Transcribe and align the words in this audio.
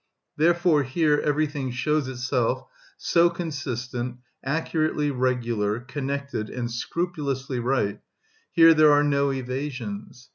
Therefore 0.35 0.81
here 0.81 1.19
everything 1.23 1.69
shows 1.69 2.07
itself 2.07 2.67
so 2.97 3.29
consistent, 3.29 4.17
accurately 4.43 5.11
regular, 5.11 5.79
connected, 5.79 6.49
and 6.49 6.71
scrupulously 6.71 7.59
right; 7.59 8.01
here 8.51 8.73
there 8.73 8.91
are 8.91 9.03
no 9.03 9.31
evasions. 9.31 10.29